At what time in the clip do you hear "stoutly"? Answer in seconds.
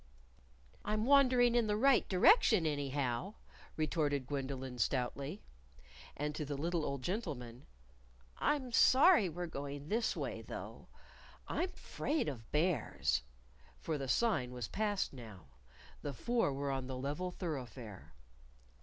4.79-5.43